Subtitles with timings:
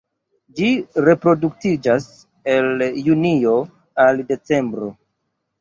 [0.59, 0.69] Ĝi
[1.07, 2.09] reproduktiĝas
[2.55, 3.55] el junio
[4.07, 4.93] al decembro.